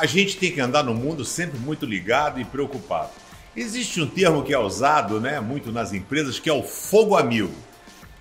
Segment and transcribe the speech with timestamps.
[0.00, 3.10] A gente tem que andar no mundo sempre muito ligado e preocupado.
[3.54, 7.52] Existe um termo que é usado né, muito nas empresas que é o fogo amigo.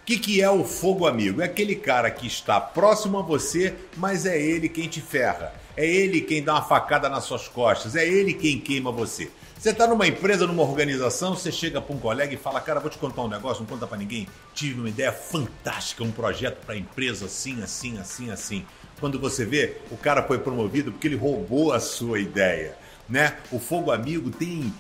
[0.10, 1.40] Que, que é o fogo amigo?
[1.40, 5.54] É aquele cara que está próximo a você, mas é ele quem te ferra.
[5.78, 7.96] É ele quem dá uma facada nas suas costas.
[7.96, 9.30] É ele quem queima você.
[9.56, 12.90] Você está numa empresa, numa organização, você chega para um colega e fala: Cara, vou
[12.90, 14.28] te contar um negócio, não conta para ninguém.
[14.52, 18.66] Tive uma ideia fantástica, um projeto para a empresa assim, assim, assim, assim.
[19.00, 22.76] Quando você vê, o cara foi promovido porque ele roubou a sua ideia.
[23.08, 23.38] Né?
[23.52, 24.74] O fogo amigo tem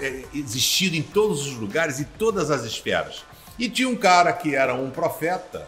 [0.00, 3.24] é, existido em todos os lugares e todas as esferas.
[3.58, 5.66] E tinha um cara que era um profeta,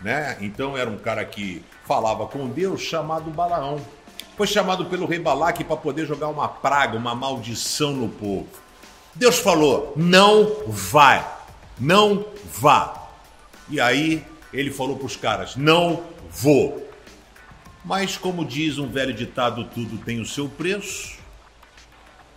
[0.00, 0.36] né?
[0.40, 3.80] Então era um cara que falava com Deus chamado Balaão.
[4.36, 8.48] Foi chamado pelo rei Balaque para poder jogar uma praga, uma maldição no povo.
[9.14, 11.26] Deus falou: "Não vai.
[11.78, 13.08] Não vá".
[13.68, 16.86] E aí ele falou para os caras: "Não vou".
[17.84, 21.16] Mas, como diz um velho ditado, tudo tem o seu preço.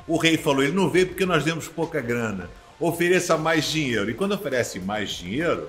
[0.07, 2.49] O rei falou: ele não veio porque nós demos pouca grana.
[2.79, 4.09] Ofereça mais dinheiro.
[4.09, 5.67] E quando oferece mais dinheiro,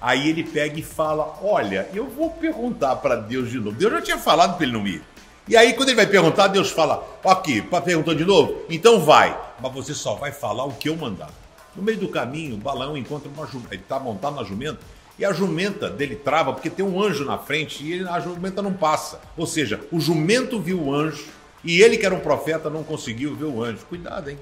[0.00, 3.76] aí ele pega e fala: Olha, eu vou perguntar para Deus de novo.
[3.76, 5.02] Deus já tinha falado para ele não ir.
[5.48, 8.62] E aí, quando ele vai perguntar, Deus fala: Ok, perguntou de novo?
[8.68, 9.38] Então vai.
[9.60, 11.30] Mas você só vai falar o que eu mandar.
[11.74, 13.74] No meio do caminho, o balão encontra uma jumenta.
[13.74, 14.80] Ele está montado na jumenta
[15.18, 18.72] e a jumenta dele trava porque tem um anjo na frente e a jumenta não
[18.72, 19.20] passa.
[19.36, 21.26] Ou seja, o jumento viu o anjo
[21.64, 23.84] e ele, que era um profeta, não conseguiu ver o anjo.
[23.88, 24.38] Cuidado, hein?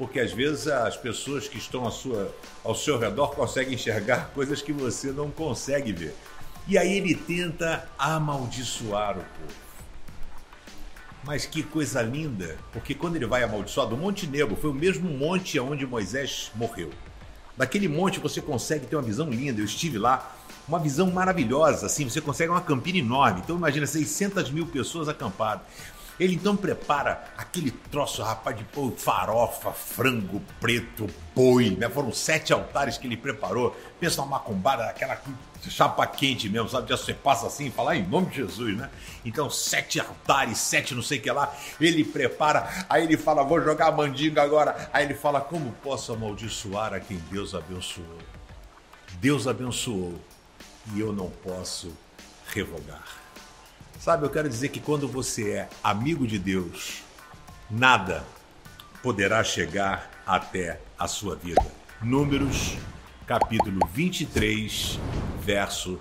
[0.00, 2.34] Porque às vezes as pessoas que estão sua,
[2.64, 6.16] ao seu redor conseguem enxergar coisas que você não consegue ver.
[6.66, 9.60] E aí ele tenta amaldiçoar o povo.
[11.22, 15.10] Mas que coisa linda, porque quando ele vai amaldiçoar do Monte Negro, foi o mesmo
[15.10, 16.88] monte onde Moisés morreu.
[17.54, 19.60] Daquele monte você consegue ter uma visão linda.
[19.60, 20.34] Eu estive lá,
[20.66, 21.84] uma visão maravilhosa.
[21.84, 23.42] Assim, você consegue uma campina enorme.
[23.44, 25.66] Então imagina 600 mil pessoas acampadas.
[26.20, 31.88] Ele então prepara aquele troço, rapaz, de pô, farofa, frango preto, boi, né?
[31.88, 33.74] Foram sete altares que ele preparou.
[33.98, 35.18] Pensa numa macumbada, aquela
[35.66, 36.90] chapa quente mesmo, sabe?
[36.90, 38.90] Já você passa assim e fala em nome de Jesus, né?
[39.24, 41.54] Então, sete altares, sete não sei o que lá.
[41.80, 44.90] Ele prepara, aí ele fala, vou jogar a mandinga agora.
[44.92, 48.18] Aí ele fala, como posso amaldiçoar a quem Deus abençoou?
[49.14, 50.20] Deus abençoou
[50.94, 51.96] e eu não posso
[52.52, 53.19] revogar.
[54.00, 57.02] Sabe, eu quero dizer que quando você é amigo de Deus,
[57.70, 58.24] nada
[59.02, 61.66] poderá chegar até a sua vida.
[62.00, 62.78] Números,
[63.26, 64.98] capítulo 23,
[65.40, 66.00] verso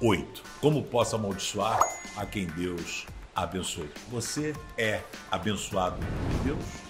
[0.00, 0.42] 8.
[0.60, 1.78] Como posso amaldiçoar
[2.16, 3.06] a quem Deus
[3.36, 3.88] abençoe?
[4.10, 5.00] Você é
[5.30, 6.85] abençoado por Deus?